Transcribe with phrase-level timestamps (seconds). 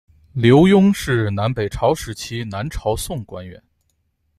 [0.33, 3.61] 刘邕是南北朝时期南朝宋官员。